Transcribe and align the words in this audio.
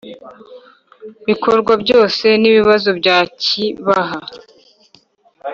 bikorwa 1.27 1.73
byose 1.83 2.25
n 2.41 2.43
ibibazo 2.49 2.89
bya 2.99 3.17
ki 3.41 3.63
baha 3.85 4.19